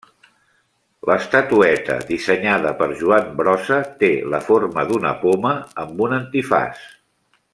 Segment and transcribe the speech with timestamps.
[1.09, 6.83] L'estatueta, dissenyada per Joan Brossa, té la forma d'una poma amb un antifaç.